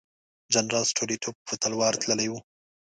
جنرال 0.53 0.85
ستولیتوف 0.91 1.35
په 1.47 1.53
تلوار 1.61 1.93
تللی 2.01 2.27
وو. 2.29 2.39